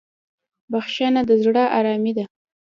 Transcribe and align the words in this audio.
بخښنه 0.71 1.21
د 1.29 1.31
زړه 1.43 1.63
ارامي 1.77 2.11
ده. 2.17 2.25